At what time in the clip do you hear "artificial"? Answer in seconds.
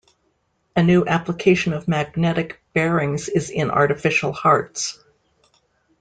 3.69-4.31